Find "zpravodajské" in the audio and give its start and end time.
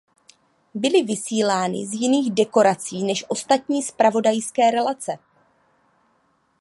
3.83-4.71